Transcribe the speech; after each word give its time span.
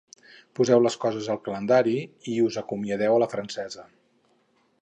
Poseu 0.59 0.79
les 0.85 0.97
coses 1.03 1.29
al 1.33 1.41
calendari 1.49 1.95
i 2.33 2.39
us 2.47 2.59
acomiadeu 2.65 3.19
a 3.19 3.23
la 3.25 3.29
francesa. 3.35 3.91